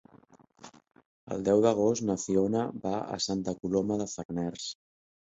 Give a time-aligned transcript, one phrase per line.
[1.35, 4.65] El deu d'agost na Fiona va a Santa Coloma de Farners.